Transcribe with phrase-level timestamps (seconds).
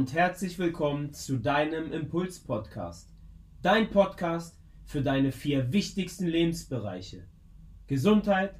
[0.00, 3.10] und herzlich willkommen zu deinem Impuls-Podcast.
[3.60, 4.56] Dein Podcast
[4.86, 7.28] für deine vier wichtigsten Lebensbereiche.
[7.86, 8.54] Gesundheit,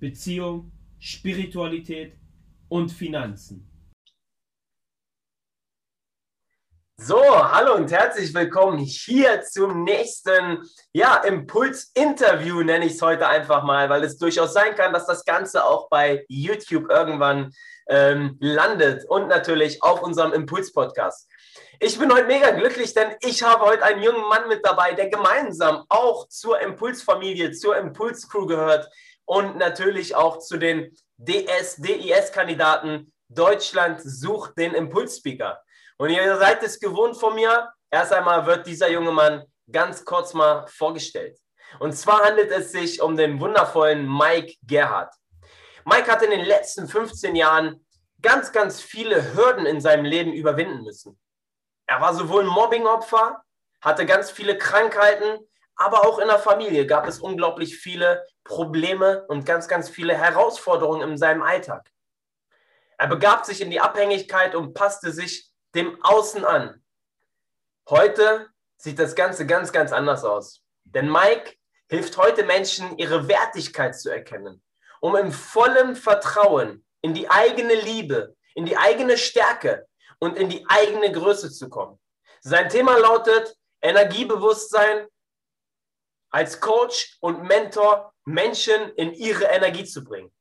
[0.00, 2.16] Beziehung, Spiritualität
[2.68, 3.70] und Finanzen.
[6.96, 13.62] So, hallo und herzlich willkommen hier zum nächsten ja, Impuls-Interview, nenne ich es heute einfach
[13.62, 17.52] mal, weil es durchaus sein kann, dass das Ganze auch bei YouTube irgendwann
[17.88, 21.28] ähm, landet und natürlich auf unserem Impuls-Podcast.
[21.80, 25.08] Ich bin heute mega glücklich, denn ich habe heute einen jungen Mann mit dabei, der
[25.08, 28.88] gemeinsam auch zur Impulsfamilie, zur Impuls-Crew gehört
[29.24, 33.12] und natürlich auch zu den DS-DIS-Kandidaten.
[33.28, 35.60] Deutschland sucht den Impulsspeaker.
[35.98, 37.70] Und ihr seid es gewohnt von mir.
[37.90, 41.38] Erst einmal wird dieser junge Mann ganz kurz mal vorgestellt.
[41.78, 45.14] Und zwar handelt es sich um den wundervollen Mike Gerhardt.
[45.84, 47.84] Mike hat in den letzten 15 Jahren
[48.20, 51.18] ganz, ganz viele Hürden in seinem Leben überwinden müssen.
[51.86, 53.42] Er war sowohl Mobbingopfer,
[53.80, 55.38] hatte ganz viele Krankheiten,
[55.74, 61.10] aber auch in der Familie gab es unglaublich viele Probleme und ganz, ganz viele Herausforderungen
[61.10, 61.90] in seinem Alltag.
[62.98, 66.84] Er begab sich in die Abhängigkeit und passte sich dem Außen an.
[67.88, 70.62] Heute sieht das Ganze ganz, ganz anders aus.
[70.84, 71.54] Denn Mike
[71.88, 74.62] hilft heute Menschen, ihre Wertigkeit zu erkennen
[75.02, 79.86] um im vollen Vertrauen in die eigene Liebe, in die eigene Stärke
[80.20, 81.98] und in die eigene Größe zu kommen.
[82.40, 85.08] Sein Thema lautet Energiebewusstsein
[86.30, 90.32] als Coach und Mentor Menschen in ihre Energie zu bringen.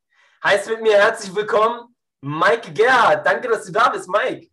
[0.44, 3.26] Heißt mit mir herzlich willkommen, Mike Gerhard.
[3.26, 4.48] Danke, dass du da bist, Mike.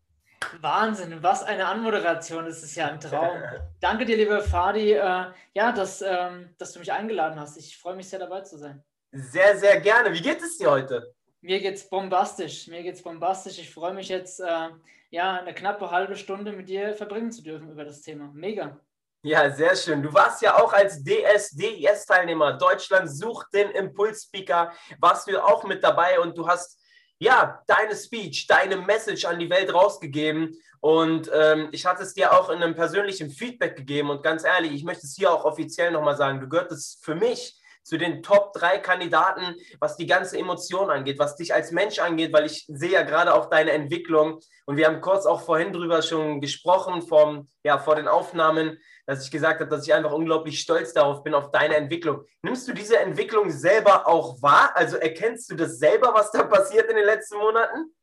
[0.60, 3.42] Wahnsinn, was eine Anmoderation, das ist ja ein Traum.
[3.80, 7.58] Danke dir, liebe Fadi, äh, ja, dass, ähm, dass du mich eingeladen hast.
[7.58, 8.82] Ich freue mich sehr dabei zu sein.
[9.12, 10.12] Sehr, sehr gerne.
[10.12, 11.14] Wie geht es dir heute?
[11.40, 12.66] Mir geht's bombastisch.
[12.66, 13.58] Mir geht's bombastisch.
[13.58, 14.68] Ich freue mich jetzt, äh,
[15.10, 18.30] ja, eine knappe halbe Stunde mit dir verbringen zu dürfen über das Thema.
[18.34, 18.78] Mega.
[19.22, 20.02] Ja, sehr schön.
[20.02, 22.52] Du warst ja auch als DSDS-Teilnehmer.
[22.52, 24.72] Deutschland sucht den Impulsspeaker.
[25.00, 26.78] Warst du auch mit dabei und du hast
[27.18, 30.54] ja deine Speech, deine Message an die Welt rausgegeben.
[30.80, 34.10] Und ähm, ich hatte es dir auch in einem persönlichen Feedback gegeben.
[34.10, 36.40] Und ganz ehrlich, ich möchte es hier auch offiziell nochmal sagen.
[36.40, 37.57] Du gehörtest für mich
[37.88, 42.34] zu den Top 3 Kandidaten, was die ganze Emotion angeht, was dich als Mensch angeht,
[42.34, 46.02] weil ich sehe ja gerade auch deine Entwicklung und wir haben kurz auch vorhin drüber
[46.02, 50.60] schon gesprochen, vom, ja, vor den Aufnahmen, dass ich gesagt habe, dass ich einfach unglaublich
[50.60, 52.26] stolz darauf bin, auf deine Entwicklung.
[52.42, 54.72] Nimmst du diese Entwicklung selber auch wahr?
[54.74, 57.94] Also erkennst du das selber, was da passiert in den letzten Monaten?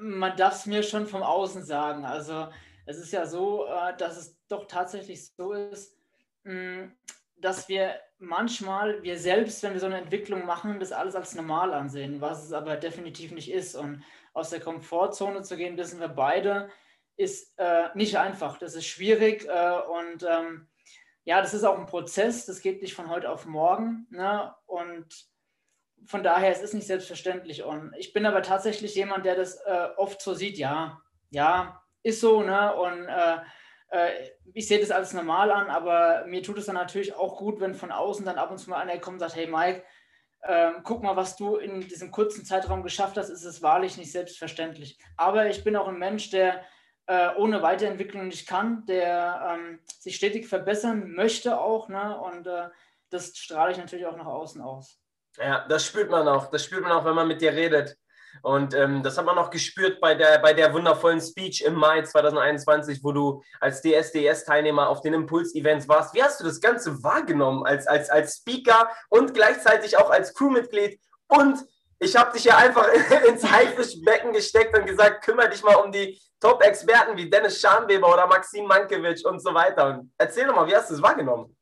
[0.00, 2.04] Man darf es mir schon vom Außen sagen.
[2.04, 2.48] Also
[2.86, 5.96] es ist ja so, äh, dass es doch tatsächlich so ist,
[6.42, 6.86] mm,
[7.42, 11.74] dass wir manchmal, wir selbst, wenn wir so eine Entwicklung machen, das alles als normal
[11.74, 13.74] ansehen, was es aber definitiv nicht ist.
[13.74, 16.70] Und aus der Komfortzone zu gehen, wissen wir beide,
[17.16, 18.58] ist äh, nicht einfach.
[18.58, 20.68] Das ist schwierig äh, und ähm,
[21.24, 24.06] ja, das ist auch ein Prozess, das geht nicht von heute auf morgen.
[24.10, 24.54] Ne?
[24.66, 25.06] Und
[26.06, 27.64] von daher, es ist nicht selbstverständlich.
[27.64, 31.00] Und ich bin aber tatsächlich jemand, der das äh, oft so sieht, ja,
[31.30, 32.74] ja, ist so, ne?
[32.74, 33.38] Und äh,
[34.54, 37.74] ich sehe das alles normal an, aber mir tut es dann natürlich auch gut, wenn
[37.74, 39.82] von außen dann ab und zu mal einer kommt und sagt, hey Mike,
[40.42, 44.12] äh, guck mal, was du in diesem kurzen Zeitraum geschafft hast, ist es wahrlich nicht
[44.12, 44.98] selbstverständlich.
[45.16, 46.64] Aber ich bin auch ein Mensch, der
[47.06, 52.20] äh, ohne Weiterentwicklung nicht kann, der ähm, sich stetig verbessern möchte auch, ne?
[52.20, 52.68] und äh,
[53.10, 54.98] das strahle ich natürlich auch nach außen aus.
[55.38, 56.50] Ja, das spürt man auch.
[56.50, 57.96] Das spürt man auch, wenn man mit dir redet.
[58.40, 62.02] Und ähm, das hat man noch gespürt bei der, bei der wundervollen Speech im Mai
[62.02, 66.14] 2021, wo du als DSDS-Teilnehmer auf den Impuls-Events warst.
[66.14, 70.98] Wie hast du das Ganze wahrgenommen als, als, als Speaker und gleichzeitig auch als Crewmitglied?
[71.28, 71.58] Und
[71.98, 72.88] ich habe dich ja einfach
[73.28, 78.26] ins Haifischbecken gesteckt und gesagt, kümmere dich mal um die Top-Experten wie Dennis Schamweber oder
[78.26, 79.86] Maxim Mankiewicz und so weiter.
[79.86, 81.56] Und erzähl doch mal, wie hast du es wahrgenommen?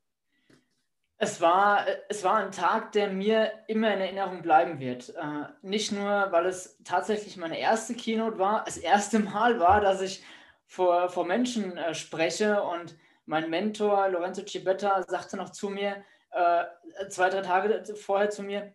[1.23, 5.11] Es war, es war ein Tag, der mir immer in Erinnerung bleiben wird.
[5.11, 10.01] Äh, nicht nur, weil es tatsächlich meine erste Keynote war, das erste Mal war, dass
[10.01, 10.25] ich
[10.67, 12.97] vor, vor Menschen äh, spreche und
[13.27, 16.65] mein Mentor Lorenzo Cibetta sagte noch zu mir, äh,
[17.11, 18.73] zwei, drei Tage vorher zu mir,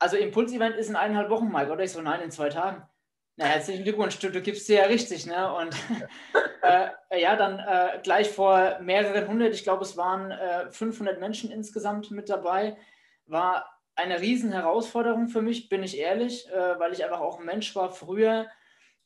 [0.00, 1.84] also Impulsevent ist in eineinhalb Wochen, Mike, oder?
[1.84, 2.82] Ich so, nein, in zwei Tagen.
[3.40, 5.54] Na, herzlichen Glückwunsch, du, du gibst dir ja richtig, ne?
[5.54, 5.72] Und
[6.62, 11.52] äh, ja, dann äh, gleich vor mehreren hundert, ich glaube, es waren äh, 500 Menschen
[11.52, 12.76] insgesamt mit dabei,
[13.26, 17.44] war eine riesen Herausforderung für mich, bin ich ehrlich, äh, weil ich einfach auch ein
[17.44, 18.48] Mensch war früher,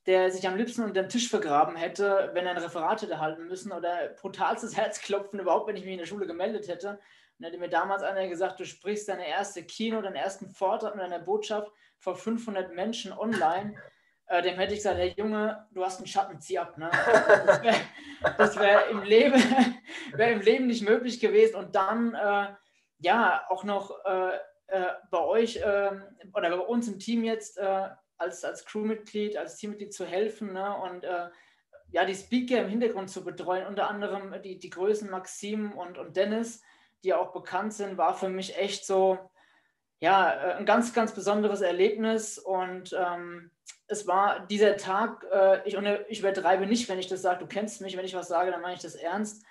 [0.06, 3.48] der sich am liebsten unter dem Tisch vergraben hätte, wenn er ein Referat hätte halten
[3.48, 6.98] müssen oder brutalstes Herzklopfen überhaupt, wenn ich mich in der Schule gemeldet hätte.
[7.38, 11.04] Und hätte mir damals einer gesagt, du sprichst deine erste Kino, deinen ersten Vortrag mit
[11.04, 13.74] einer Botschaft vor 500 Menschen online
[14.32, 16.78] äh, dem hätte ich gesagt, hey Junge, du hast einen Schatten, zieh ab.
[16.78, 16.90] Ne?
[18.38, 19.34] Das wäre wär im, Leben,
[20.14, 21.56] wär im Leben nicht möglich gewesen.
[21.56, 22.54] Und dann, äh,
[23.00, 24.36] ja, auch noch äh,
[24.68, 29.56] äh bei euch ähm, oder bei uns im Team jetzt äh, als, als Crewmitglied, als
[29.56, 30.74] Teammitglied zu helfen ne?
[30.76, 31.28] und äh,
[31.90, 36.16] ja, die Speaker im Hintergrund zu betreuen, unter anderem die, die Größen Maxim und, und
[36.16, 36.62] Dennis,
[37.02, 39.18] die auch bekannt sind, war für mich echt so,
[39.98, 43.50] ja, ein ganz, ganz besonderes Erlebnis und ähm,
[43.92, 45.76] es war dieser Tag, äh, ich,
[46.08, 48.62] ich übertreibe nicht, wenn ich das sage, du kennst mich, wenn ich was sage, dann
[48.62, 49.44] meine ich das ernst.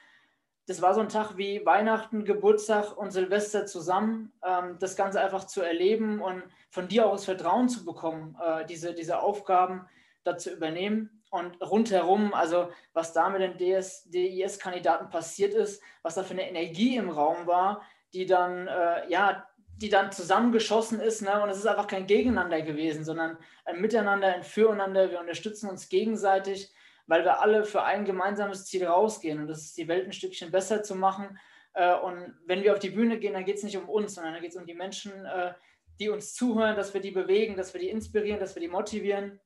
[0.66, 5.46] Das war so ein Tag wie Weihnachten, Geburtstag und Silvester zusammen, ähm, das Ganze einfach
[5.46, 9.88] zu erleben und von dir auch das Vertrauen zu bekommen, äh, diese, diese Aufgaben
[10.24, 11.22] da zu übernehmen.
[11.30, 16.98] Und rundherum, also was da mit den DIS-Kandidaten passiert ist, was da für eine Energie
[16.98, 17.84] im Raum war,
[18.14, 19.48] die dann, äh, ja,
[19.82, 21.22] die dann zusammengeschossen ist.
[21.22, 21.42] Ne?
[21.42, 25.10] Und es ist einfach kein Gegeneinander gewesen, sondern ein Miteinander, ein Füreinander.
[25.10, 26.72] Wir unterstützen uns gegenseitig,
[27.08, 29.40] weil wir alle für ein gemeinsames Ziel rausgehen.
[29.40, 31.40] Und das ist die Welt ein Stückchen besser zu machen.
[31.74, 34.34] Äh, und wenn wir auf die Bühne gehen, dann geht es nicht um uns, sondern
[34.34, 35.54] dann geht es um die Menschen, äh,
[36.00, 39.40] die uns zuhören, dass wir die bewegen, dass wir die inspirieren, dass wir die motivieren.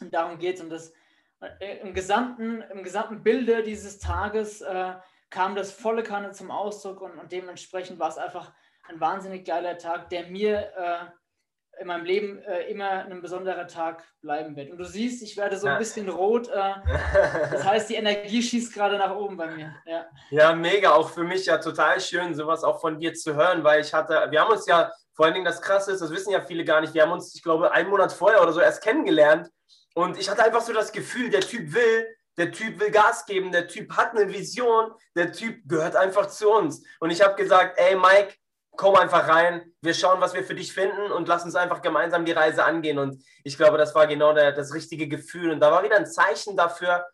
[0.00, 0.62] Und darum geht es.
[0.62, 0.92] Und das,
[1.60, 4.64] äh, im, gesamten, im gesamten Bilde dieses Tages
[5.30, 8.50] kam das volle Kanne zum Ausdruck und, und dementsprechend war es einfach
[8.88, 14.02] ein wahnsinnig geiler Tag, der mir äh, in meinem Leben äh, immer ein besonderer Tag
[14.20, 14.70] bleiben wird.
[14.70, 16.48] Und du siehst, ich werde so ein bisschen rot.
[16.48, 16.74] Äh,
[17.50, 19.74] das heißt, die Energie schießt gerade nach oben bei mir.
[19.86, 20.06] Ja.
[20.30, 20.92] ja, mega.
[20.92, 24.26] Auch für mich ja total schön, sowas auch von dir zu hören, weil ich hatte,
[24.30, 26.80] wir haben uns ja, vor allen Dingen das Krasse ist, das wissen ja viele gar
[26.80, 29.48] nicht, wir haben uns, ich glaube, einen Monat vorher oder so erst kennengelernt.
[29.94, 32.06] Und ich hatte einfach so das Gefühl, der Typ will,
[32.36, 36.50] der Typ will Gas geben, der Typ hat eine Vision, der Typ gehört einfach zu
[36.50, 36.84] uns.
[37.00, 38.34] Und ich habe gesagt, ey Mike,
[38.78, 42.24] komm einfach rein, wir schauen, was wir für dich finden und lass uns einfach gemeinsam
[42.24, 43.00] die Reise angehen.
[43.00, 45.50] Und ich glaube, das war genau der, das richtige Gefühl.
[45.50, 47.04] Und da war wieder ein Zeichen dafür,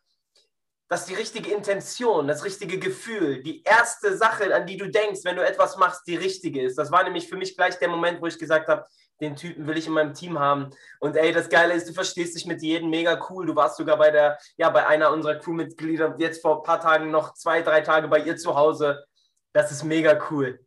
[0.88, 5.36] dass die richtige Intention, das richtige Gefühl, die erste Sache, an die du denkst, wenn
[5.36, 6.76] du etwas machst, die richtige ist.
[6.76, 8.84] Das war nämlich für mich gleich der Moment, wo ich gesagt habe,
[9.22, 10.68] den Typen will ich in meinem Team haben.
[11.00, 13.46] Und ey, das Geile ist, du verstehst dich mit jedem mega cool.
[13.46, 17.10] Du warst sogar bei der, ja, bei einer unserer Crewmitglieder jetzt vor ein paar Tagen
[17.10, 19.02] noch zwei, drei Tage bei ihr zu Hause.
[19.54, 20.60] Das ist mega cool.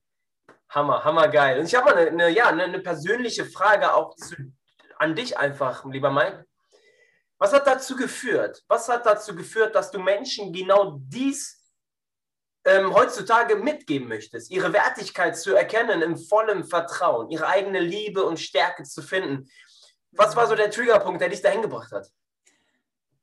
[0.69, 1.59] Hammer, hammer geil.
[1.59, 4.35] Und ich habe mal eine, eine, ja, eine, eine persönliche Frage auch zu,
[4.97, 6.45] an dich einfach, lieber Mike.
[7.37, 8.63] Was hat dazu geführt?
[8.67, 11.71] Was hat dazu geführt, dass du Menschen genau dies
[12.65, 14.49] ähm, heutzutage mitgeben möchtest?
[14.49, 19.49] Ihre Wertigkeit zu erkennen im vollen Vertrauen, ihre eigene Liebe und Stärke zu finden.
[20.11, 22.07] Was war so der Triggerpunkt, der dich dahin gebracht hat?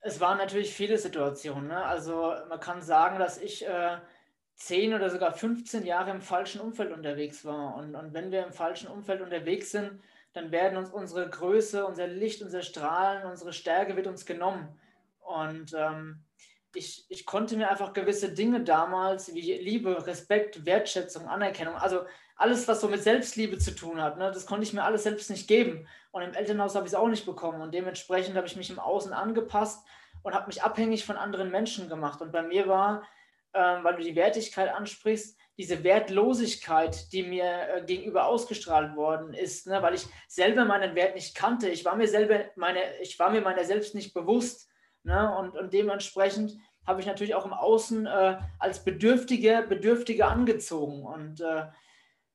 [0.00, 1.68] Es waren natürlich viele Situationen.
[1.68, 1.84] Ne?
[1.84, 3.98] Also man kann sagen, dass ich äh,
[4.56, 7.76] 10 oder sogar 15 Jahre im falschen Umfeld unterwegs war.
[7.76, 10.00] Und, und wenn wir im falschen Umfeld unterwegs sind,
[10.32, 14.68] dann werden uns unsere Größe, unser Licht, unser Strahlen, unsere Stärke wird uns genommen.
[15.20, 16.22] Und ähm,
[16.74, 22.00] ich, ich konnte mir einfach gewisse Dinge damals wie Liebe, Respekt, Wertschätzung, Anerkennung, also
[22.36, 25.30] alles, was so mit Selbstliebe zu tun hat, ne, das konnte ich mir alles selbst
[25.30, 25.86] nicht geben.
[26.10, 27.60] Und im Elternhaus habe ich es auch nicht bekommen.
[27.60, 29.86] Und dementsprechend habe ich mich im Außen angepasst
[30.22, 32.20] und habe mich abhängig von anderen Menschen gemacht.
[32.20, 33.04] Und bei mir war
[33.82, 39.80] weil du die Wertigkeit ansprichst, diese Wertlosigkeit, die mir äh, gegenüber ausgestrahlt worden ist, ne,
[39.82, 41.68] weil ich selber meinen Wert nicht kannte.
[41.68, 44.68] Ich war mir selber meine, ich war mir meiner selbst nicht bewusst.
[45.04, 51.04] Ne, und, und dementsprechend habe ich natürlich auch im Außen äh, als Bedürftige, Bedürftige angezogen.
[51.04, 51.66] Und äh,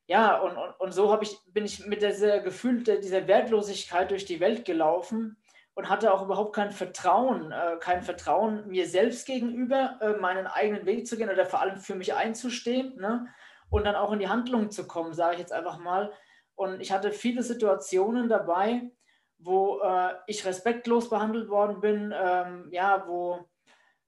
[0.07, 4.39] ja, und, und, und so ich, bin ich mit dieser Gefühl dieser Wertlosigkeit durch die
[4.39, 5.38] Welt gelaufen
[5.79, 10.85] und hatte auch überhaupt kein Vertrauen, äh, kein Vertrauen mir selbst gegenüber, äh, meinen eigenen
[10.85, 13.27] Weg zu gehen oder vor allem für mich einzustehen ne?
[13.69, 16.11] und dann auch in die Handlung zu kommen, sage ich jetzt einfach mal.
[16.55, 18.91] Und ich hatte viele Situationen dabei,
[19.37, 23.47] wo äh, ich respektlos behandelt worden bin, ähm, ja, wo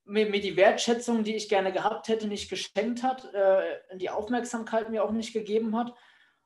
[0.04, 4.90] mir, mir, die Wertschätzung, die ich gerne gehabt hätte, nicht geschenkt hat, äh, die Aufmerksamkeit
[4.90, 5.94] mir auch nicht gegeben hat.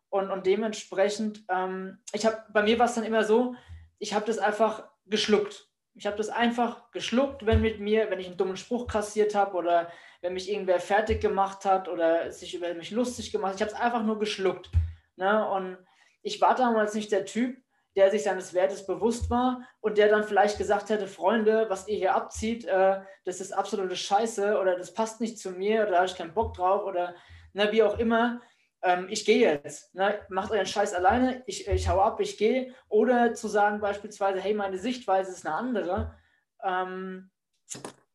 [0.10, 3.56] Und, und dementsprechend, ähm, ich habe, bei mir war es dann immer so,
[3.98, 5.70] ich habe das einfach geschluckt.
[5.94, 9.56] Ich habe das einfach geschluckt, wenn mit mir, wenn ich einen dummen Spruch kassiert habe
[9.56, 9.90] oder
[10.22, 13.56] wenn mich irgendwer fertig gemacht hat oder sich über mich lustig gemacht hat.
[13.56, 14.70] Ich habe es einfach nur geschluckt.
[15.16, 15.48] Ne?
[15.50, 15.78] Und
[16.22, 17.58] ich war damals nicht der Typ,
[17.96, 21.96] der sich seines Wertes bewusst war und der dann vielleicht gesagt hätte, Freunde, was ihr
[21.96, 25.98] hier abzieht, äh, das ist absolute Scheiße oder das passt nicht zu mir oder da
[25.98, 27.16] habe ich keinen Bock drauf oder
[27.54, 28.42] ne, wie auch immer
[28.86, 30.20] ähm, ich gehe jetzt, ne?
[30.30, 32.74] macht euren Scheiß alleine, ich, ich hau ab, ich gehe.
[32.88, 36.16] Oder zu sagen beispielsweise, hey, meine Sichtweise ist eine andere.
[36.64, 37.32] Ähm,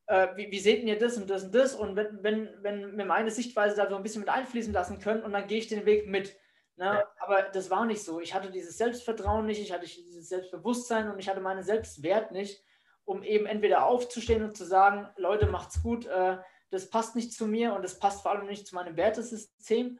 [0.07, 1.75] äh, wie, wie seht ihr das und das und das?
[1.75, 5.25] Und wenn, wenn, wenn wir meine Sichtweise da so ein bisschen mit einfließen lassen können
[5.25, 6.37] und dann gehe ich den Weg mit.
[6.77, 7.05] Ne?
[7.19, 8.21] Aber das war nicht so.
[8.21, 12.63] Ich hatte dieses Selbstvertrauen nicht, ich hatte dieses Selbstbewusstsein und ich hatte meinen Selbstwert nicht,
[13.05, 16.39] um eben entweder aufzustehen und zu sagen, Leute, macht's gut, äh,
[16.71, 19.99] das passt nicht zu mir und das passt vor allem nicht zu meinem Wertesystem,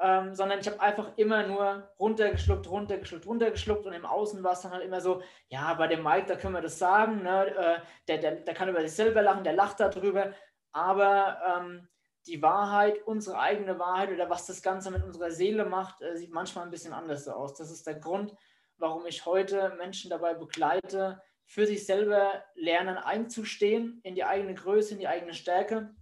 [0.00, 4.60] ähm, sondern ich habe einfach immer nur runtergeschluckt, runtergeschluckt, runtergeschluckt und im Außen war es
[4.60, 7.46] dann halt immer so, ja, bei dem Mike, da können wir das sagen, ne?
[7.56, 10.34] äh, der, der, der kann über sich selber lachen, der lacht darüber,
[10.72, 11.88] aber ähm,
[12.26, 16.32] die Wahrheit, unsere eigene Wahrheit oder was das Ganze mit unserer Seele macht, äh, sieht
[16.32, 17.54] manchmal ein bisschen anders aus.
[17.54, 18.34] Das ist der Grund,
[18.76, 24.94] warum ich heute Menschen dabei begleite, für sich selber lernen einzustehen, in die eigene Größe,
[24.94, 25.94] in die eigene Stärke,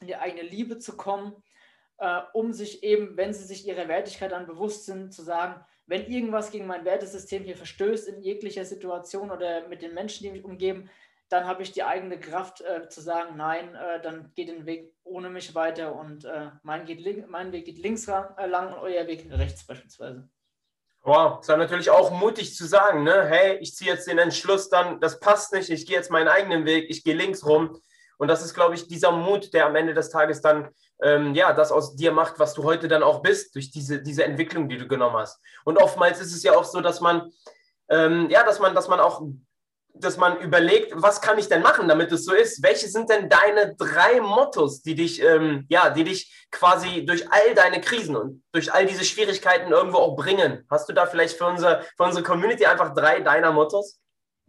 [0.00, 1.36] in die eigene Liebe zu kommen,
[2.02, 6.06] äh, um sich eben, wenn sie sich ihrer Wertigkeit dann bewusst sind, zu sagen, wenn
[6.06, 10.44] irgendwas gegen mein Wertesystem hier verstößt in jeglicher Situation oder mit den Menschen, die mich
[10.44, 10.90] umgeben,
[11.28, 14.92] dann habe ich die eigene Kraft äh, zu sagen, nein, äh, dann geht den Weg
[15.04, 19.06] ohne mich weiter und äh, mein, geht mein Weg geht links äh, lang und euer
[19.06, 20.28] Weg rechts beispielsweise.
[21.04, 23.26] Wow, ist ja natürlich auch mutig zu sagen, ne?
[23.28, 26.64] hey, ich ziehe jetzt den Entschluss dann, das passt nicht, ich gehe jetzt meinen eigenen
[26.64, 27.80] Weg, ich gehe links rum.
[28.18, 30.68] Und das ist, glaube ich, dieser Mut, der am Ende des Tages dann
[31.02, 34.24] ähm, ja das aus dir macht, was du heute dann auch bist, durch diese, diese
[34.24, 35.40] Entwicklung, die du genommen hast.
[35.64, 37.30] Und oftmals ist es ja auch so, dass man
[37.88, 39.22] ähm, ja, dass man, dass man auch
[39.94, 42.62] dass man überlegt, was kann ich denn machen, damit es so ist?
[42.62, 47.54] Welche sind denn deine drei Mottos, die dich, ähm, ja, die dich quasi durch all
[47.54, 50.64] deine Krisen und durch all diese Schwierigkeiten irgendwo auch bringen?
[50.70, 54.00] Hast du da vielleicht für, unser, für unsere Community einfach drei deiner Mottos?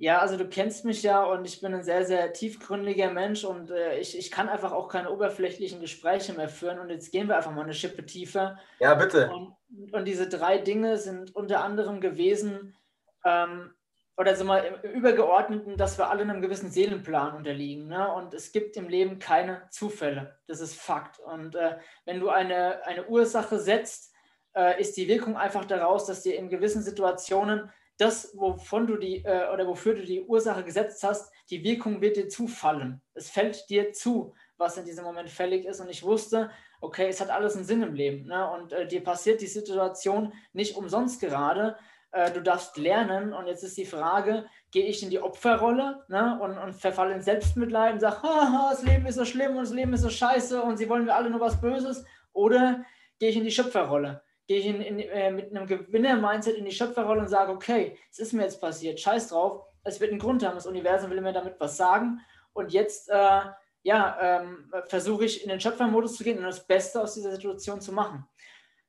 [0.04, 3.72] Ja, also du kennst mich ja und ich bin ein sehr, sehr tiefgründiger Mensch und
[3.72, 7.38] äh, ich, ich kann einfach auch keine oberflächlichen Gespräche mehr führen und jetzt gehen wir
[7.38, 8.60] einfach mal eine Schippe tiefer.
[8.80, 9.32] Ja, bitte.
[9.32, 9.56] Und,
[9.94, 12.76] und diese drei Dinge sind unter anderem gewesen,
[13.24, 13.74] ähm,
[14.18, 17.88] oder so mal im Übergeordneten, dass wir alle einem gewissen Seelenplan unterliegen.
[17.88, 18.14] Ne?
[18.14, 20.38] Und es gibt im Leben keine Zufälle.
[20.48, 21.20] Das ist Fakt.
[21.20, 24.14] Und äh, wenn du eine, eine Ursache setzt,
[24.54, 27.72] äh, ist die Wirkung einfach daraus, dass dir in gewissen Situationen
[28.04, 32.18] das, wovon du die äh, oder wofür du die Ursache gesetzt hast, die Wirkung wird
[32.18, 33.02] dir zufallen.
[33.14, 35.80] Es fällt dir zu, was in diesem Moment fällig ist.
[35.80, 38.26] Und ich wusste, okay, es hat alles einen Sinn im Leben.
[38.28, 38.50] Ne?
[38.52, 41.78] Und äh, dir passiert die Situation nicht umsonst gerade,
[42.12, 46.40] äh, du darfst lernen und jetzt ist die Frage, gehe ich in die Opferrolle ne,
[46.42, 48.18] und, und verfalle in Selbstmitleid und sage,
[48.70, 51.16] das Leben ist so schlimm und das Leben ist so scheiße und sie wollen mir
[51.16, 52.84] alle nur was Böses oder
[53.18, 54.22] gehe ich in die Schöpferrolle?
[54.48, 58.20] Gehe ich in, in, äh, mit einem Gewinner-Mindset in die Schöpferrolle und sage, okay, es
[58.20, 61.34] ist mir jetzt passiert, scheiß drauf, es wird einen Grund haben, das Universum will mir
[61.34, 62.20] damit was sagen
[62.54, 63.42] und jetzt äh,
[63.84, 67.82] ja, ähm, versuche ich in den Schöpfermodus zu gehen und das Beste aus dieser Situation
[67.82, 68.26] zu machen.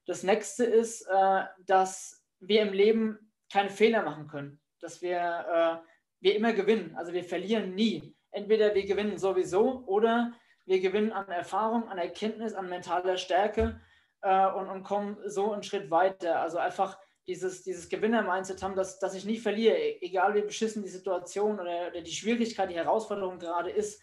[0.07, 5.87] Das nächste ist, äh, dass wir im Leben keine Fehler machen können, dass wir, äh,
[6.21, 6.95] wir immer gewinnen.
[6.97, 8.15] Also wir verlieren nie.
[8.31, 10.33] Entweder wir gewinnen sowieso oder
[10.65, 13.81] wir gewinnen an Erfahrung, an Erkenntnis, an mentaler Stärke
[14.25, 16.41] äh, und, und kommen so einen Schritt weiter.
[16.41, 20.83] Also einfach dieses, dieses Gewinner-Mindset haben, dass, dass ich nie verliere, e-, egal wie beschissen
[20.83, 24.03] die Situation oder, oder die Schwierigkeit, die Herausforderung gerade ist.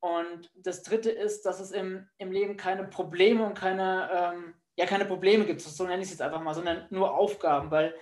[0.00, 4.86] Und das Dritte ist, dass es im, im Leben keine Probleme und keine, ähm, ja
[4.86, 7.94] keine Probleme gibt, so nenne ich es jetzt einfach mal, sondern nur Aufgaben, weil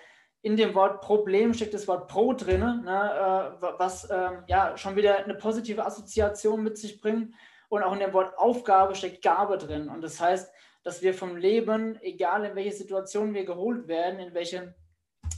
[0.43, 4.95] in dem Wort Problem steckt das Wort Pro drin, ne, äh, was äh, ja schon
[4.95, 7.35] wieder eine positive Assoziation mit sich bringt.
[7.69, 9.89] Und auch in dem Wort Aufgabe steckt Gabe drin.
[9.89, 10.53] Und das heißt,
[10.87, 14.73] dass wir vom Leben, egal in welche Situation wir geholt werden, in welche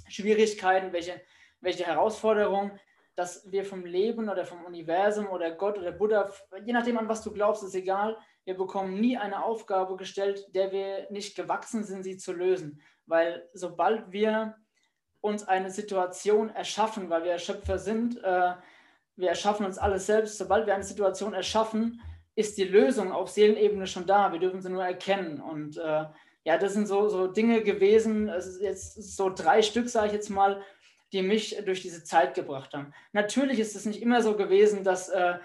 [0.06, 1.22] Schwierigkeiten, welche,
[1.62, 2.78] welche Herausforderungen,
[3.16, 6.30] dass wir vom Leben oder vom Universum oder Gott oder Buddha,
[6.66, 10.70] je nachdem an was du glaubst, ist egal, wir bekommen nie eine Aufgabe gestellt, der
[10.70, 12.82] wir nicht gewachsen sind, sie zu lösen.
[13.06, 14.54] Weil sobald wir
[15.22, 18.52] uns eine Situation erschaffen, weil wir Schöpfer sind, äh,
[19.16, 22.02] wir erschaffen uns alles selbst, sobald wir eine Situation erschaffen,
[22.38, 24.32] ist die Lösung auf Seelenebene schon da.
[24.32, 25.40] Wir dürfen sie nur erkennen.
[25.40, 26.04] Und äh,
[26.44, 30.12] ja, das sind so, so Dinge gewesen, es ist jetzt so drei Stück, sage ich
[30.12, 30.62] jetzt mal,
[31.12, 32.94] die mich durch diese Zeit gebracht haben.
[33.12, 35.38] Natürlich ist es nicht immer so gewesen, dass äh,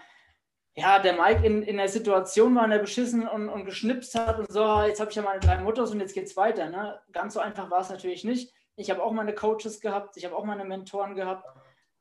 [0.75, 4.37] ja, der Mike in, in der Situation war, in der beschissen und, und geschnipst hat
[4.37, 6.69] und so, jetzt habe ich ja meine drei Mottos und jetzt geht's weiter.
[6.69, 6.99] Ne?
[7.11, 8.53] Ganz so einfach war es natürlich nicht.
[8.75, 11.47] Ich habe auch meine Coaches gehabt, ich habe auch meine Mentoren gehabt.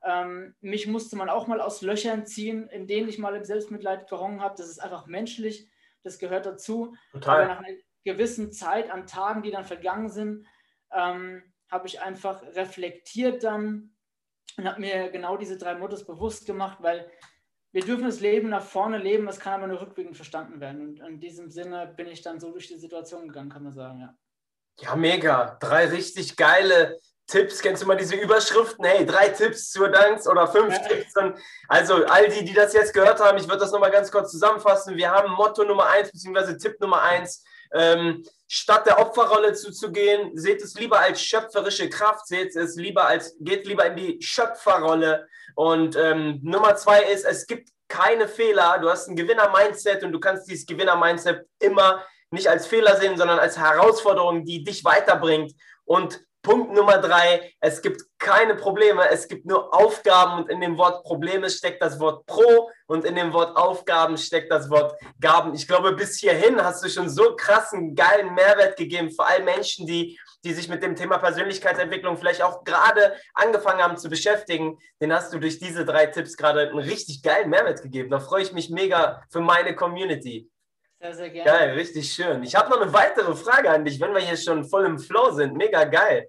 [0.04, 4.08] Ähm, mich musste man auch mal aus Löchern ziehen, in denen ich mal im Selbstmitleid
[4.08, 4.54] gerungen habe.
[4.56, 5.68] Das ist einfach menschlich,
[6.02, 6.94] das gehört dazu.
[7.12, 7.44] Total.
[7.44, 10.46] Aber nach einer gewissen Zeit an Tagen, die dann vergangen sind,
[10.92, 13.94] ähm, habe ich einfach reflektiert dann
[14.56, 17.10] und habe mir genau diese drei Mottos bewusst gemacht, weil
[17.72, 20.82] wir dürfen das Leben nach vorne leben, das kann aber nur rückwirkend verstanden werden.
[20.82, 24.00] Und in diesem Sinne bin ich dann so durch die Situation gegangen, kann man sagen,
[24.00, 24.14] ja.
[24.80, 25.56] Ja, mega.
[25.60, 26.98] Drei richtig geile
[27.32, 27.60] Tipps.
[27.60, 28.84] Kennst du mal diese Überschriften?
[28.84, 30.86] Hey, drei Tipps zur Angst oder fünf ja.
[30.86, 31.14] Tipps.
[31.66, 34.96] Also, all die, die das jetzt gehört haben, ich würde das nochmal ganz kurz zusammenfassen.
[34.96, 37.42] Wir haben Motto Nummer eins, beziehungsweise Tipp Nummer eins.
[37.72, 43.34] ähm, statt der Opferrolle zuzugehen, seht es lieber als schöpferische Kraft, seht es lieber als,
[43.40, 45.26] geht lieber in die Schöpferrolle.
[45.54, 48.78] Und ähm, Nummer zwei ist, es gibt keine Fehler.
[48.80, 53.38] Du hast ein Gewinner-Mindset und du kannst dieses Gewinner-Mindset immer nicht als Fehler sehen, sondern
[53.38, 55.52] als Herausforderung, die dich weiterbringt.
[55.84, 60.76] Und Punkt Nummer drei, es gibt keine Probleme, es gibt nur Aufgaben und in dem
[60.76, 65.54] Wort Probleme steckt das Wort Pro und in dem Wort Aufgaben steckt das Wort Gaben.
[65.54, 69.86] Ich glaube, bis hierhin hast du schon so krassen, geilen Mehrwert gegeben, vor allem Menschen,
[69.86, 74.78] die, die sich mit dem Thema Persönlichkeitsentwicklung vielleicht auch gerade angefangen haben zu beschäftigen.
[75.00, 78.10] Den hast du durch diese drei Tipps gerade einen richtig geilen Mehrwert gegeben.
[78.10, 80.50] Da freue ich mich mega für meine Community.
[81.02, 81.50] Sehr, sehr gerne.
[81.50, 82.44] Geil, richtig schön.
[82.44, 85.32] Ich habe noch eine weitere Frage an dich, wenn wir hier schon voll im Flow
[85.32, 85.54] sind.
[85.56, 86.28] Mega geil.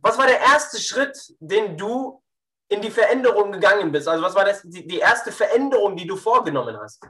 [0.00, 2.22] Was war der erste Schritt, den du
[2.68, 4.08] in die Veränderung gegangen bist?
[4.08, 7.06] Also was war das, die, die erste Veränderung, die du vorgenommen hast?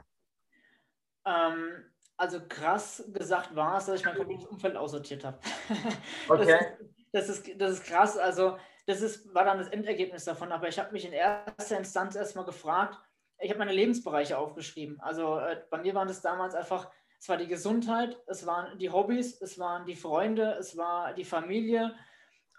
[1.25, 5.39] Ähm, also krass gesagt war es, dass ich mein komplettes Umfeld aussortiert habe.
[6.27, 6.75] Okay.
[7.13, 8.17] Das, ist, das, ist, das ist krass.
[8.17, 10.51] Also das ist, war dann das Endergebnis davon.
[10.51, 12.99] Aber ich habe mich in erster Instanz erstmal gefragt,
[13.43, 14.99] ich habe meine Lebensbereiche aufgeschrieben.
[15.01, 18.89] Also äh, bei mir waren das damals einfach, es war die Gesundheit, es waren die
[18.89, 21.95] Hobbys, es waren die Freunde, es war die Familie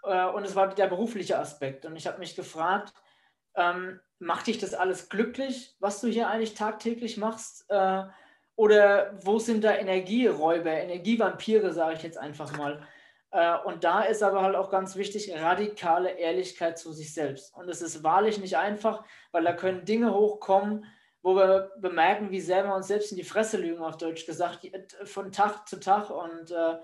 [0.03, 1.85] äh, und es war der berufliche Aspekt.
[1.85, 2.93] Und ich habe mich gefragt,
[3.55, 7.65] ähm, macht dich das alles glücklich, was du hier eigentlich tagtäglich machst?
[7.69, 8.03] Äh,
[8.55, 12.81] oder wo sind da Energieräuber, Energievampire, sage ich jetzt einfach mal?
[13.35, 17.53] Äh, und da ist aber halt auch ganz wichtig, radikale Ehrlichkeit zu sich selbst.
[17.53, 20.85] Und es ist wahrlich nicht einfach, weil da können Dinge hochkommen,
[21.21, 24.65] wo wir bemerken, wie sehr wir uns selbst in die Fresse lügen, auf Deutsch gesagt,
[25.03, 26.11] von Tag zu Tag.
[26.11, 26.77] Und äh,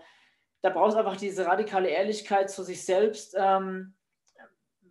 [0.61, 3.33] da braucht es einfach diese radikale Ehrlichkeit zu sich selbst.
[3.37, 3.93] Ähm,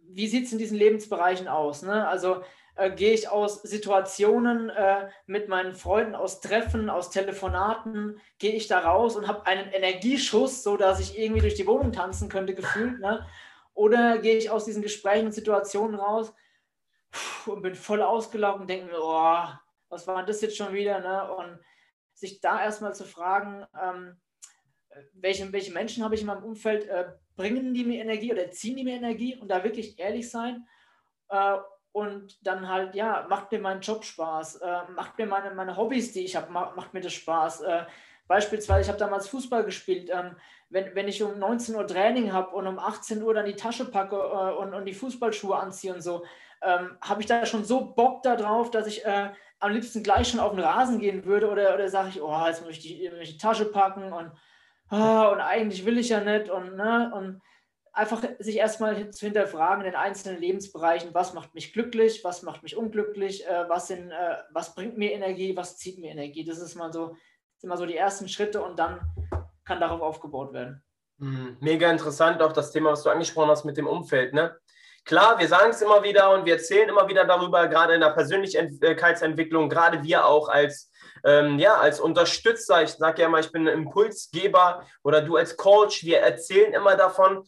[0.09, 1.83] wie sieht es in diesen Lebensbereichen aus?
[1.83, 2.09] Ne?
[2.09, 2.43] Also
[2.81, 8.69] äh, gehe ich aus Situationen äh, mit meinen Freunden, aus Treffen, aus Telefonaten, gehe ich
[8.69, 12.55] da raus und habe einen Energieschuss, so dass ich irgendwie durch die Wohnung tanzen könnte,
[12.55, 12.99] gefühlt.
[12.99, 13.27] Ne?
[13.75, 16.33] Oder gehe ich aus diesen Gesprächen und Situationen raus
[17.45, 19.45] und bin voll ausgelaugt und denke mir, oh,
[19.91, 21.01] was war das jetzt schon wieder?
[21.01, 21.35] Ne?
[21.35, 21.59] Und
[22.15, 24.19] sich da erstmal zu fragen, ähm,
[25.13, 28.77] welche, welche Menschen habe ich in meinem Umfeld, äh, bringen die mir Energie oder ziehen
[28.77, 30.67] die mir Energie und da wirklich ehrlich sein.
[31.29, 31.59] Äh,
[31.93, 36.13] und dann halt, ja, macht mir mein Job Spaß, äh, macht mir meine, meine Hobbys,
[36.13, 37.63] die ich habe, macht, macht, mir das Spaß.
[37.63, 37.85] Äh,
[38.29, 40.09] beispielsweise, ich habe damals Fußball gespielt.
[40.13, 40.37] Ähm,
[40.69, 43.85] wenn, wenn ich um 19 Uhr Training habe und um 18 Uhr dann die Tasche
[43.87, 46.25] packe äh, und, und die Fußballschuhe anziehe und so,
[46.63, 50.41] ähm, habe ich da schon so Bock darauf, dass ich äh, am liebsten gleich schon
[50.41, 53.39] auf den Rasen gehen würde oder, oder sage ich, oh, jetzt muss ich die, die
[53.39, 54.31] Tasche packen und,
[54.91, 57.43] oh, und eigentlich will ich ja nicht und, ne, und
[58.01, 62.63] einfach sich erstmal zu hinterfragen in den einzelnen Lebensbereichen, was macht mich glücklich, was macht
[62.63, 66.43] mich unglücklich, äh, was, sind, äh, was bringt mir Energie, was zieht mir Energie.
[66.43, 67.15] Das ist mal so,
[67.59, 69.01] sind mal so die ersten Schritte und dann
[69.67, 70.83] kann darauf aufgebaut werden.
[71.19, 74.33] Hm, mega interessant auch das Thema, was du angesprochen hast mit dem Umfeld.
[74.33, 74.57] Ne?
[75.05, 78.11] Klar, wir sagen es immer wieder und wir erzählen immer wieder darüber, gerade in der
[78.11, 80.91] Persönlichkeitsentwicklung, gerade wir auch als,
[81.23, 82.83] ähm, ja, als Unterstützer.
[82.83, 86.05] Ich sage ja immer, ich bin ein Impulsgeber oder du als Coach.
[86.05, 87.45] Wir erzählen immer davon,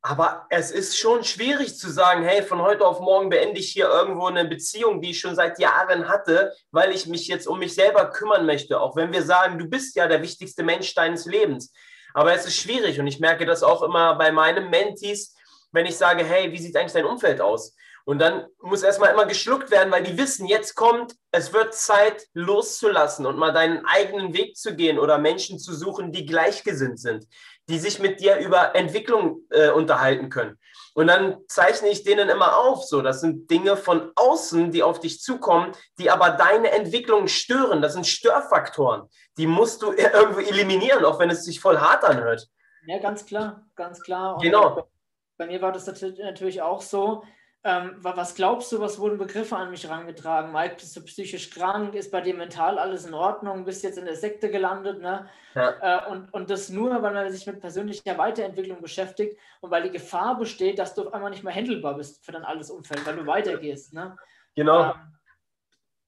[0.00, 3.88] aber es ist schon schwierig zu sagen, hey, von heute auf morgen beende ich hier
[3.88, 7.74] irgendwo eine Beziehung, die ich schon seit Jahren hatte, weil ich mich jetzt um mich
[7.74, 8.80] selber kümmern möchte.
[8.80, 11.72] Auch wenn wir sagen, du bist ja der wichtigste Mensch deines Lebens.
[12.14, 15.34] Aber es ist schwierig und ich merke das auch immer bei meinen Mentees,
[15.72, 17.74] wenn ich sage, hey, wie sieht eigentlich dein Umfeld aus?
[18.04, 22.24] Und dann muss erstmal immer geschluckt werden, weil die wissen, jetzt kommt, es wird Zeit
[22.32, 27.26] loszulassen und mal deinen eigenen Weg zu gehen oder Menschen zu suchen, die gleichgesinnt sind,
[27.68, 30.58] die sich mit dir über Entwicklung äh, unterhalten können.
[30.94, 34.98] Und dann zeichne ich denen immer auf, so, das sind Dinge von außen, die auf
[34.98, 37.82] dich zukommen, die aber deine Entwicklung stören.
[37.82, 39.08] Das sind Störfaktoren.
[39.36, 42.48] Die musst du irgendwo eliminieren, auch wenn es sich voll hart anhört.
[42.86, 44.34] Ja, ganz klar, ganz klar.
[44.34, 44.88] Und genau.
[45.36, 47.22] Bei mir war das natürlich auch so.
[47.64, 50.52] Ähm, was glaubst du, was wurden Begriffe an mich herangetragen?
[50.52, 51.94] Mike, bist du psychisch krank?
[51.94, 53.64] Ist bei dir mental alles in Ordnung?
[53.64, 55.00] Bist jetzt in der Sekte gelandet?
[55.02, 55.28] Ne?
[55.54, 56.06] Ja.
[56.06, 59.90] Äh, und, und das nur, weil man sich mit persönlicher Weiterentwicklung beschäftigt und weil die
[59.90, 63.16] Gefahr besteht, dass du auf einmal nicht mehr handelbar bist für dein alles Umfeld, weil
[63.16, 63.92] du weitergehst.
[63.92, 64.16] Ne?
[64.54, 64.92] Genau.
[64.92, 65.18] Ähm,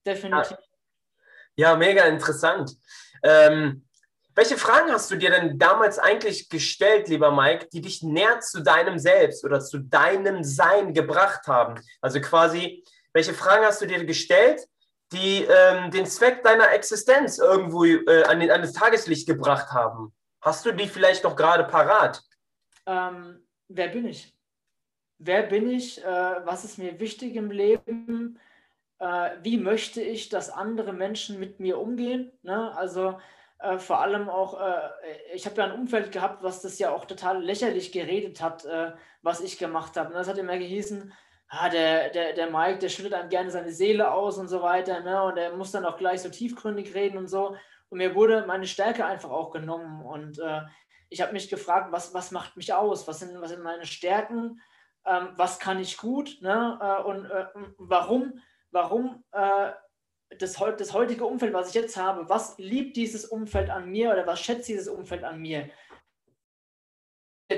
[0.07, 0.57] definitiv.
[1.57, 2.77] Ja, mega interessant.
[3.25, 3.85] Ähm,
[4.35, 8.63] welche Fragen hast du dir denn damals eigentlich gestellt, lieber Mike, die dich näher zu
[8.63, 11.81] deinem Selbst oder zu deinem Sein gebracht haben?
[12.01, 14.67] Also quasi, welche Fragen hast du dir gestellt,
[15.13, 20.15] die ähm, den Zweck deiner Existenz irgendwo äh, an, den, an das Tageslicht gebracht haben?
[20.41, 22.23] Hast du die vielleicht noch gerade parat?
[22.87, 24.35] Ähm, wer bin ich?
[25.19, 26.03] Wer bin ich?
[26.03, 28.39] Äh, was ist mir wichtig im Leben?
[29.01, 32.33] Äh, wie möchte ich, dass andere Menschen mit mir umgehen?
[32.43, 32.75] Ne?
[32.77, 33.19] Also
[33.63, 34.91] Äh, vor allem auch, äh,
[35.35, 38.93] ich habe ja ein Umfeld gehabt, was das ja auch total lächerlich geredet hat, äh,
[39.23, 40.15] was ich gemacht habe.
[40.15, 41.13] Das hat immer gehießen,
[41.49, 45.01] ah, der, der, der Mike, der schüttet einem gerne seine Seele aus und so weiter,
[45.01, 45.23] ne?
[45.25, 47.57] und er muss dann auch gleich so tiefgründig reden und so.
[47.91, 50.07] Und mir wurde meine Stärke einfach auch genommen.
[50.07, 50.63] Und äh,
[51.11, 53.07] ich habe mich gefragt, was, was macht mich aus?
[53.09, 54.63] Was sind, was sind meine Stärken?
[55.05, 56.39] Ähm, was kann ich gut?
[56.41, 56.79] Ne?
[56.81, 57.47] Äh, und äh,
[57.79, 59.73] warum, warum äh,
[60.39, 64.27] das, das heutige Umfeld, was ich jetzt habe, was liebt dieses Umfeld an mir oder
[64.27, 65.69] was schätzt dieses Umfeld an mir?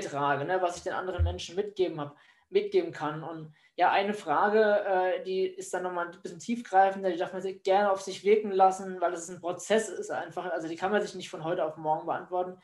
[0.01, 0.59] Trage, ne?
[0.59, 2.15] was ich den anderen Menschen mitgeben habe
[2.53, 3.23] mitgeben kann.
[3.23, 7.41] Und ja, eine Frage, äh, die ist dann nochmal ein bisschen tiefgreifender, die darf man
[7.41, 10.91] sich gerne auf sich wirken lassen, weil es ein Prozess ist einfach, also die kann
[10.91, 12.57] man sich nicht von heute auf morgen beantworten.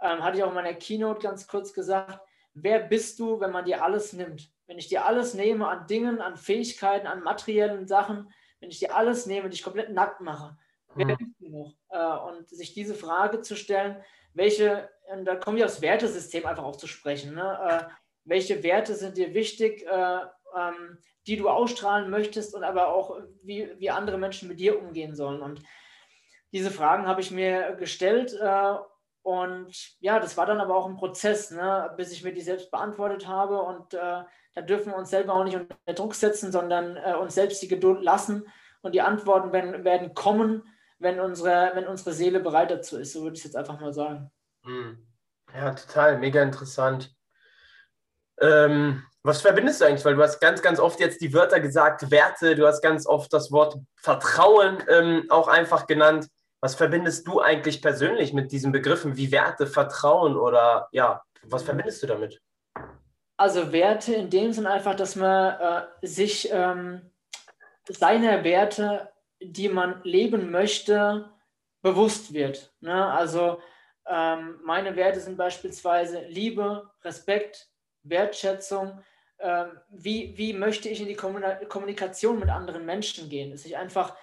[0.00, 2.20] Ähm, hatte ich auch in meiner Keynote ganz kurz gesagt,
[2.54, 4.52] wer bist du, wenn man dir alles nimmt?
[4.66, 8.94] Wenn ich dir alles nehme an Dingen, an Fähigkeiten, an materiellen Sachen, wenn ich dir
[8.94, 10.56] alles nehme, dich komplett nackt mache,
[10.94, 11.34] wer mhm.
[11.40, 11.74] du noch?
[11.90, 14.02] Äh, und sich diese Frage zu stellen,
[14.34, 17.34] welche, und da kommen wir aufs Wertesystem einfach auch zu sprechen.
[17.34, 17.58] Ne?
[17.68, 17.92] Äh,
[18.24, 20.18] welche Werte sind dir wichtig, äh,
[20.56, 25.16] ähm, die du ausstrahlen möchtest und aber auch, wie, wie andere Menschen mit dir umgehen
[25.16, 25.42] sollen.
[25.42, 25.60] Und
[26.52, 28.74] diese Fragen habe ich mir gestellt äh,
[29.22, 32.70] und ja, das war dann aber auch ein Prozess, ne, bis ich mir die selbst
[32.70, 34.22] beantwortet habe und äh,
[34.54, 37.68] da dürfen wir uns selber auch nicht unter Druck setzen, sondern äh, uns selbst die
[37.68, 38.46] Geduld lassen
[38.82, 40.62] und die Antworten werden, werden kommen,
[40.98, 43.12] wenn unsere, wenn unsere Seele bereit dazu ist.
[43.12, 44.30] So würde ich es jetzt einfach mal sagen.
[44.64, 45.06] Hm.
[45.54, 47.14] Ja, total, mega interessant.
[48.40, 50.04] Ähm, was verbindest du eigentlich?
[50.04, 53.32] Weil du hast ganz, ganz oft jetzt die Wörter gesagt, Werte, du hast ganz oft
[53.32, 56.28] das Wort Vertrauen ähm, auch einfach genannt.
[56.60, 62.02] Was verbindest du eigentlich persönlich mit diesen Begriffen wie Werte, Vertrauen oder ja, was verbindest
[62.02, 62.40] du damit?
[63.42, 67.10] Also Werte in dem Sinne einfach, dass man äh, sich ähm,
[67.88, 71.28] seiner Werte, die man leben möchte,
[71.80, 72.72] bewusst wird.
[72.78, 73.04] Ne?
[73.12, 73.60] Also
[74.06, 77.68] ähm, meine Werte sind beispielsweise Liebe, Respekt,
[78.04, 79.02] Wertschätzung,
[79.38, 84.16] äh, wie, wie möchte ich in die Kommunikation mit anderen Menschen gehen, dass ich einfach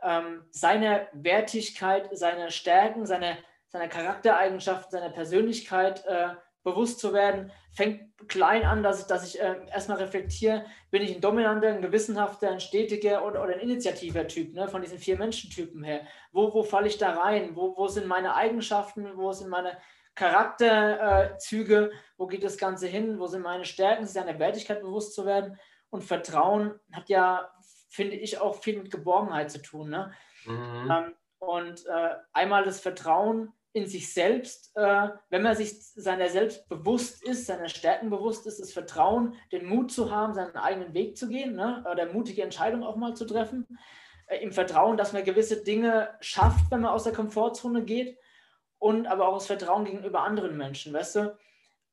[0.00, 3.36] ähm, seine Wertigkeit, seine Stärken, seine,
[3.66, 6.28] seine Charaktereigenschaften, seine Persönlichkeit äh,
[6.64, 11.14] bewusst zu werden, fängt klein an, dass ich, dass ich äh, erstmal reflektiere, bin ich
[11.14, 15.18] ein dominanter, ein gewissenhafter, ein stetiger oder, oder ein initiativer Typ, ne, von diesen vier
[15.18, 16.06] Menschentypen her.
[16.32, 17.54] Wo, wo falle ich da rein?
[17.54, 19.16] Wo, wo sind meine Eigenschaften?
[19.16, 19.76] Wo sind meine
[20.14, 25.26] Charakterzüge, wo geht das Ganze hin, wo sind meine Stärken, sich seiner Wertigkeit bewusst zu
[25.26, 25.58] werden.
[25.90, 27.52] Und Vertrauen hat ja,
[27.88, 29.90] finde ich, auch viel mit Geborgenheit zu tun.
[29.90, 30.12] Ne?
[30.46, 30.90] Mhm.
[30.90, 36.68] Ähm, und äh, einmal das Vertrauen in sich selbst, äh, wenn man sich seiner selbst
[36.68, 41.18] bewusst ist, seiner Stärken bewusst ist, das Vertrauen, den Mut zu haben, seinen eigenen Weg
[41.18, 41.84] zu gehen, ne?
[41.90, 43.66] oder mutige Entscheidungen auch mal zu treffen,
[44.28, 48.16] äh, im Vertrauen, dass man gewisse Dinge schafft, wenn man aus der Komfortzone geht
[48.78, 50.92] und aber auch das Vertrauen gegenüber anderen Menschen.
[50.92, 51.36] Weißt du,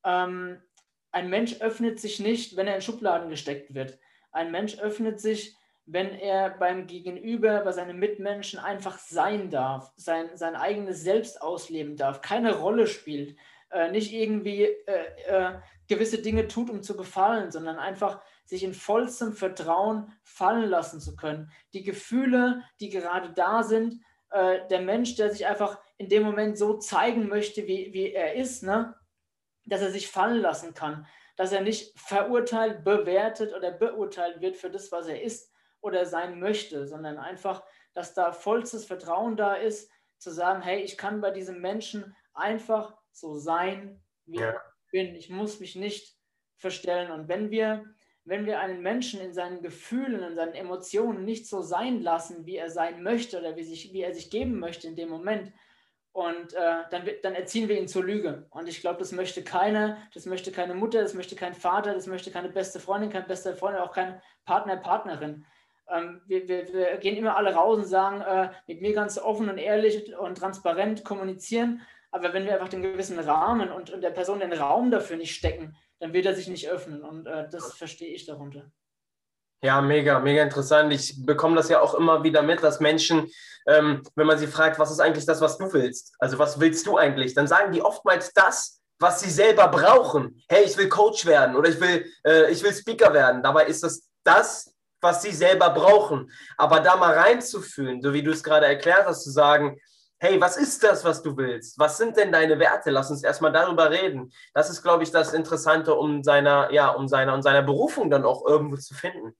[0.04, 0.62] ähm,
[1.10, 3.98] ein Mensch öffnet sich nicht, wenn er in Schubladen gesteckt wird.
[4.30, 5.56] Ein Mensch öffnet sich,
[5.92, 11.96] wenn er beim Gegenüber, bei seinen Mitmenschen einfach sein darf, sein, sein eigenes Selbst ausleben
[11.96, 13.36] darf, keine Rolle spielt,
[13.70, 18.72] äh, nicht irgendwie äh, äh, gewisse Dinge tut, um zu gefallen, sondern einfach sich in
[18.72, 21.50] vollstem Vertrauen fallen lassen zu können.
[21.74, 24.00] Die Gefühle, die gerade da sind,
[24.30, 28.34] äh, der Mensch, der sich einfach in dem Moment so zeigen möchte, wie, wie er
[28.34, 28.94] ist, ne?
[29.66, 34.70] dass er sich fallen lassen kann, dass er nicht verurteilt, bewertet oder beurteilt wird für
[34.70, 35.51] das, was er ist
[35.82, 40.96] oder sein möchte, sondern einfach, dass da vollstes Vertrauen da ist, zu sagen, hey, ich
[40.96, 44.52] kann bei diesem Menschen einfach so sein, wie ja.
[44.52, 45.14] ich bin.
[45.14, 46.16] Ich muss mich nicht
[46.56, 47.10] verstellen.
[47.10, 47.84] Und wenn wir
[48.24, 52.56] wenn wir einen Menschen in seinen Gefühlen, in seinen Emotionen nicht so sein lassen, wie
[52.56, 55.52] er sein möchte oder wie, sich, wie er sich geben möchte in dem Moment,
[56.12, 58.46] und äh, dann, dann erziehen wir ihn zur Lüge.
[58.50, 62.06] Und ich glaube, das möchte keiner, das möchte keine Mutter, das möchte kein Vater, das
[62.06, 65.46] möchte keine beste Freundin, kein bester Freund, auch kein Partner, Partnerin.
[65.92, 69.48] Ähm, wir, wir, wir, gehen immer alle raus und sagen, äh, mit mir ganz offen
[69.48, 71.82] und ehrlich und transparent kommunizieren.
[72.10, 75.34] Aber wenn wir einfach den gewissen Rahmen und, und der Person den Raum dafür nicht
[75.34, 77.02] stecken, dann wird er sich nicht öffnen.
[77.02, 78.70] Und äh, das verstehe ich darunter.
[79.64, 80.92] Ja, mega, mega interessant.
[80.92, 83.30] Ich bekomme das ja auch immer wieder mit, dass Menschen,
[83.66, 86.14] ähm, wenn man sie fragt, was ist eigentlich das, was du willst?
[86.18, 87.34] Also was willst du eigentlich?
[87.34, 90.42] Dann sagen die oftmals das, was sie selber brauchen.
[90.48, 93.42] Hey, ich will Coach werden oder ich will, äh, ich will Speaker werden.
[93.42, 94.71] Dabei ist das das,
[95.02, 96.30] was sie selber brauchen.
[96.56, 99.78] Aber da mal reinzufühlen, so wie du es gerade erklärt hast, zu sagen,
[100.18, 101.78] hey, was ist das, was du willst?
[101.78, 102.90] Was sind denn deine Werte?
[102.90, 104.32] Lass uns erstmal darüber reden.
[104.54, 108.24] Das ist, glaube ich, das Interessante, um seiner, ja, um seiner, um seiner Berufung dann
[108.24, 109.36] auch irgendwo zu finden.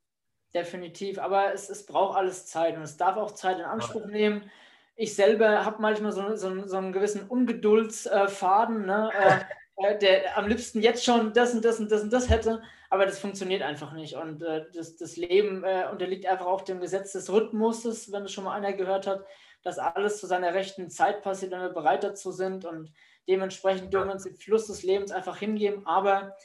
[0.53, 4.51] Definitiv, aber es, es braucht alles Zeit und es darf auch Zeit in Anspruch nehmen.
[4.97, 9.11] ich selber habe manchmal so, so, so, einen gewissen Ungeduldsfaden, ne?
[9.77, 13.07] Äh, der am liebsten jetzt schon das und das und das und das hätte, aber
[13.07, 14.17] das funktioniert einfach nicht.
[14.17, 18.33] Und äh, das, das Leben äh, unterliegt einfach auch dem Gesetz des Rhythmuses, wenn es
[18.33, 19.25] schon mal einer gehört hat,
[19.63, 22.65] dass alles zu seiner rechten Zeit passiert, wenn wir bereit dazu sind.
[22.65, 22.93] Und
[23.29, 25.87] dementsprechend dürfen wir uns dem Fluss des Lebens einfach hingeben.
[25.87, 26.37] Aber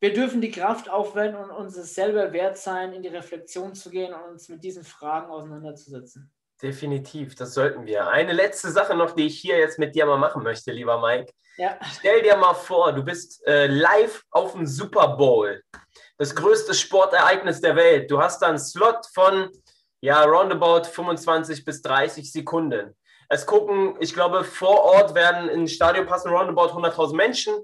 [0.00, 3.90] wir dürfen die Kraft aufwenden und uns es selber wert sein, in die Reflexion zu
[3.90, 6.32] gehen und uns mit diesen Fragen auseinanderzusetzen.
[6.62, 8.08] Definitiv, das sollten wir.
[8.08, 11.32] Eine letzte Sache noch, die ich hier jetzt mit dir mal machen möchte, lieber Mike.
[11.56, 11.78] Ja.
[11.98, 15.62] Stell dir mal vor, du bist äh, live auf dem Super Bowl,
[16.18, 18.10] das größte Sportereignis der Welt.
[18.10, 19.50] Du hast da einen Slot von,
[20.00, 22.96] ja, roundabout 25 bis 30 Sekunden.
[23.28, 27.54] Es gucken, ich glaube, vor Ort werden ins Stadion passen roundabout 100.000 Menschen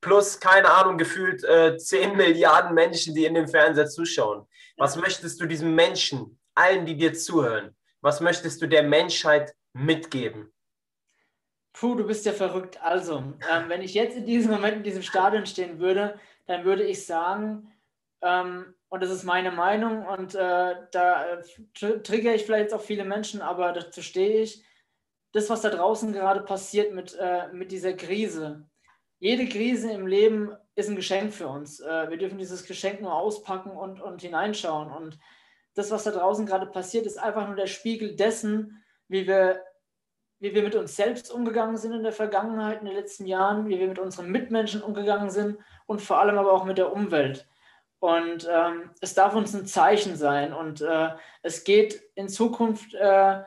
[0.00, 4.46] plus, keine Ahnung, gefühlt äh, 10 Milliarden Menschen, die in dem Fernseher zuschauen.
[4.76, 10.52] Was möchtest du diesem Menschen, allen, die dir zuhören, was möchtest du der Menschheit mitgeben?
[11.72, 12.82] Puh, du bist ja verrückt.
[12.82, 13.18] Also,
[13.50, 17.06] ähm, wenn ich jetzt in diesem Moment in diesem Stadion stehen würde, dann würde ich
[17.06, 17.72] sagen,
[18.22, 22.80] ähm, und das ist meine Meinung, und äh, da äh, triggere ich vielleicht jetzt auch
[22.82, 24.64] viele Menschen, aber dazu stehe ich,
[25.32, 28.68] das, was da draußen gerade passiert mit, äh, mit dieser Krise,
[29.20, 31.78] jede Krise im Leben ist ein Geschenk für uns.
[31.80, 34.90] Äh, wir dürfen dieses Geschenk nur auspacken und, und hineinschauen.
[34.90, 35.18] Und
[35.74, 39.62] das, was da draußen gerade passiert, ist einfach nur der Spiegel dessen, wie wir,
[40.40, 43.78] wie wir mit uns selbst umgegangen sind in der Vergangenheit, in den letzten Jahren, wie
[43.78, 47.46] wir mit unseren Mitmenschen umgegangen sind und vor allem aber auch mit der Umwelt.
[48.00, 50.54] Und ähm, es darf uns ein Zeichen sein.
[50.54, 51.10] Und äh,
[51.42, 53.42] es geht in Zukunft äh,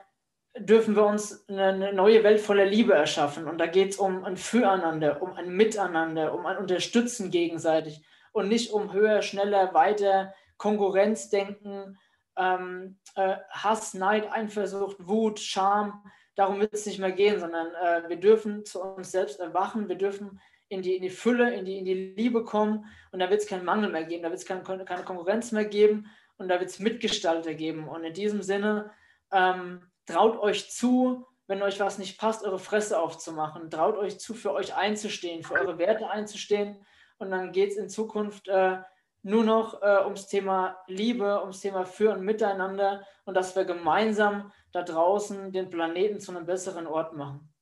[0.55, 3.47] dürfen wir uns eine neue Welt voller Liebe erschaffen.
[3.47, 8.49] Und da geht es um ein Füreinander, um ein Miteinander, um ein Unterstützen gegenseitig und
[8.49, 11.97] nicht um höher, schneller, weiter Konkurrenzdenken,
[12.37, 16.03] ähm, äh, Hass, Neid, Eifersucht, Wut, Scham.
[16.35, 19.97] Darum wird es nicht mehr gehen, sondern äh, wir dürfen zu uns selbst erwachen, wir
[19.97, 23.41] dürfen in die, in die Fülle, in die, in die Liebe kommen und da wird
[23.41, 26.59] es keinen Mangel mehr geben, da wird es keine, keine Konkurrenz mehr geben und da
[26.59, 27.87] wird es Mitgestalter geben.
[27.87, 28.91] Und in diesem Sinne,
[29.31, 33.69] ähm, traut euch zu, wenn euch was nicht passt, eure Fresse aufzumachen.
[33.69, 36.83] Traut euch zu, für euch einzustehen, für eure Werte einzustehen.
[37.17, 38.77] Und dann geht es in Zukunft äh,
[39.23, 44.51] nur noch äh, ums Thema Liebe, ums Thema Für und Miteinander und dass wir gemeinsam
[44.73, 47.53] da draußen den Planeten zu einem besseren Ort machen.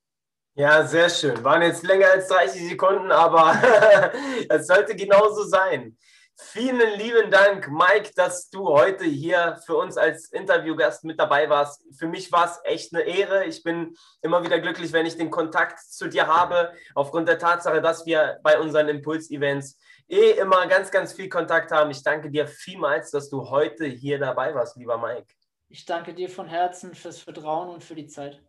[0.54, 1.44] Ja, sehr schön.
[1.44, 3.56] Waren jetzt länger als 30 Sekunden, aber
[4.50, 5.98] es sollte genauso sein.
[6.36, 11.84] Vielen lieben Dank, Mike, dass du heute hier für uns als Interviewgast mit dabei warst.
[11.98, 13.46] Für mich war es echt eine Ehre.
[13.46, 17.82] Ich bin immer wieder glücklich, wenn ich den Kontakt zu dir habe, aufgrund der Tatsache,
[17.82, 21.92] dass wir bei unseren Impuls-Events eh immer ganz, ganz viel Kontakt haben.
[21.92, 25.34] Ich danke dir vielmals, dass du heute hier dabei warst, lieber Mike.
[25.74, 28.42] Ich danke dir von Herzen fürs Vertrauen und für die Zeit.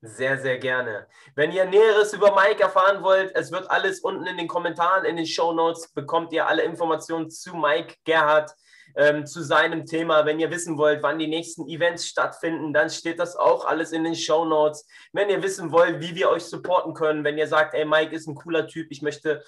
[0.00, 1.06] Sehr, sehr gerne.
[1.34, 5.16] Wenn ihr Näheres über Mike erfahren wollt, es wird alles unten in den Kommentaren, in
[5.16, 8.54] den Show Notes, bekommt ihr alle Informationen zu Mike Gerhardt,
[8.96, 10.24] ähm, zu seinem Thema.
[10.24, 14.02] Wenn ihr wissen wollt, wann die nächsten Events stattfinden, dann steht das auch alles in
[14.02, 14.86] den Show Notes.
[15.12, 18.26] Wenn ihr wissen wollt, wie wir euch supporten können, wenn ihr sagt, ey, Mike ist
[18.26, 19.44] ein cooler Typ, ich möchte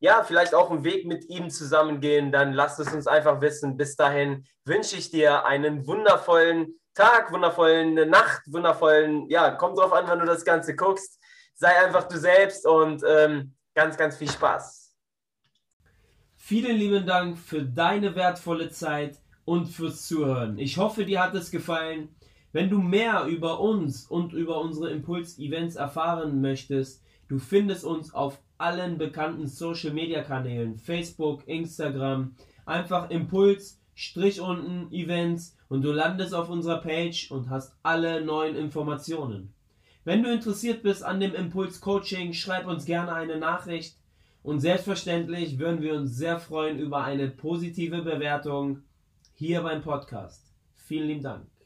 [0.00, 3.76] ja, vielleicht auch einen Weg mit ihm zusammengehen, dann lasst es uns einfach wissen.
[3.76, 10.06] Bis dahin wünsche ich dir einen wundervollen Tag, wundervollen Nacht, wundervollen, ja, kommt drauf an,
[10.08, 11.20] wann du das Ganze guckst.
[11.54, 14.96] Sei einfach du selbst und ähm, ganz, ganz viel Spaß.
[16.36, 20.58] Vielen lieben Dank für deine wertvolle Zeit und fürs Zuhören.
[20.58, 22.16] Ich hoffe, dir hat es gefallen.
[22.52, 28.40] Wenn du mehr über uns und über unsere Impuls-Events erfahren möchtest, du findest uns auf
[28.60, 32.34] allen bekannten Social-Media-Kanälen, Facebook, Instagram,
[32.66, 38.56] einfach Impuls, Strich unten, Events und du landest auf unserer Page und hast alle neuen
[38.56, 39.52] Informationen.
[40.04, 43.96] Wenn du interessiert bist an dem Impuls Coaching, schreib uns gerne eine Nachricht
[44.42, 48.82] und selbstverständlich würden wir uns sehr freuen über eine positive Bewertung
[49.34, 50.42] hier beim Podcast.
[50.74, 51.59] Vielen lieben Dank.